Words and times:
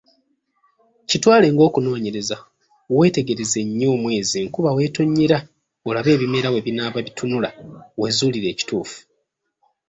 Kitwale 1.09 1.47
ng'okunoonyereza 1.53 2.37
weetegereze 2.97 3.59
nnyo 3.67 3.87
omwezi 3.95 4.35
enkuba 4.43 4.69
weetonyera, 4.77 5.37
olabe 5.87 6.09
ebimera 6.15 6.47
bwe 6.51 6.65
binaaba 6.65 6.99
bitunula 7.07 7.49
weezuulire 7.99 8.47
ekituufu. 8.53 8.99